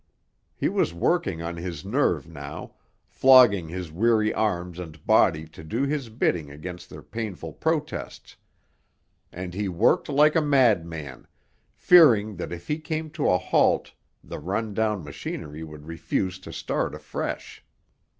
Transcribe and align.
He 0.55 0.67
was 0.67 0.95
working 0.95 1.43
on 1.43 1.57
his 1.57 1.85
nerve 1.85 2.27
now, 2.27 2.73
flogging 3.05 3.67
his 3.69 3.91
weary 3.91 4.33
arms 4.33 4.79
and 4.79 5.05
body 5.05 5.45
to 5.49 5.63
do 5.63 5.83
his 5.83 6.09
bidding 6.09 6.49
against 6.49 6.89
their 6.89 7.03
painful 7.03 7.53
protests; 7.53 8.35
and 9.31 9.53
he 9.53 9.69
worked 9.69 10.09
like 10.09 10.35
a 10.35 10.41
madman, 10.41 11.27
fearing 11.75 12.37
that 12.37 12.51
if 12.51 12.67
he 12.67 12.79
came 12.79 13.11
to 13.11 13.29
a 13.29 13.37
halt 13.37 13.93
the 14.23 14.39
run 14.39 14.73
down 14.73 15.03
machinery 15.03 15.63
would 15.63 15.85
refuse 15.85 16.39
to 16.39 16.51
start 16.51 16.95
afresh. 16.95 17.63